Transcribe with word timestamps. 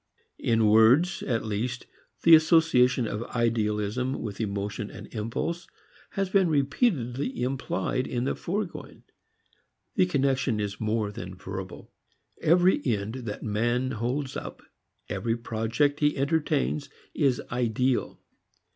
In 0.39 0.65
words 0.67 1.21
at 1.21 1.45
least, 1.45 1.85
the 2.23 2.33
association 2.33 3.05
of 3.07 3.21
idealism 3.25 4.19
with 4.19 4.41
emotion 4.41 4.89
and 4.89 5.05
impulse 5.13 5.67
has 6.13 6.27
been 6.27 6.49
repeatedly 6.49 7.43
implied 7.43 8.07
in 8.07 8.23
the 8.23 8.33
foregoing. 8.33 9.03
The 9.93 10.07
connection 10.07 10.59
is 10.59 10.81
more 10.81 11.11
than 11.11 11.35
verbal. 11.35 11.91
Every 12.41 12.81
end 12.83 13.13
that 13.27 13.43
man 13.43 13.91
holds 13.91 14.35
up, 14.35 14.63
every 15.07 15.37
project 15.37 15.99
he 15.99 16.17
entertains 16.17 16.89
is 17.13 17.39
ideal. 17.51 18.19